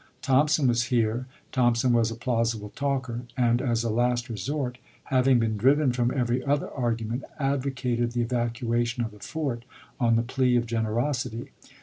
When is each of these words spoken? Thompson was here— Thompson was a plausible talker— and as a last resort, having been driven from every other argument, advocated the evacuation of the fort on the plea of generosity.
Thompson 0.23 0.67
was 0.67 0.85
here— 0.85 1.27
Thompson 1.51 1.93
was 1.93 2.09
a 2.09 2.15
plausible 2.15 2.69
talker— 2.69 3.21
and 3.37 3.61
as 3.61 3.83
a 3.83 3.89
last 3.91 4.29
resort, 4.29 4.79
having 5.03 5.37
been 5.37 5.57
driven 5.57 5.91
from 5.93 6.09
every 6.09 6.43
other 6.43 6.71
argument, 6.71 7.23
advocated 7.37 8.13
the 8.13 8.23
evacuation 8.23 9.03
of 9.05 9.11
the 9.11 9.19
fort 9.19 9.63
on 9.99 10.15
the 10.15 10.23
plea 10.23 10.55
of 10.55 10.65
generosity. 10.65 11.49